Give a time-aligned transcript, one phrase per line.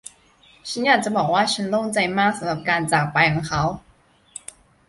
[0.69, 3.61] ฉันอยากจะบอกว่า ฉันโล่งใจมากสำหรับการจากไปของเขา